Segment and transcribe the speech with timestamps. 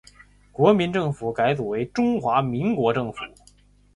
[0.51, 3.19] 国民政府改组为中华民国政府。